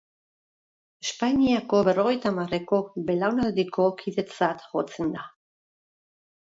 [1.07, 5.33] Espainiako berrogeita hamarreko belaunaldiko kidetzat jotzen da.